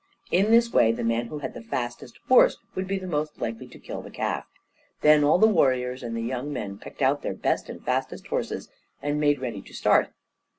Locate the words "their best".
7.21-7.69